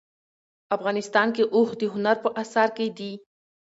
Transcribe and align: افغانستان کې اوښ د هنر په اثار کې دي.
افغانستان 0.75 1.27
کې 1.35 1.43
اوښ 1.55 1.69
د 1.79 1.81
هنر 1.93 2.15
په 2.23 2.29
اثار 2.41 2.69
کې 2.77 2.87
دي. 2.97 3.11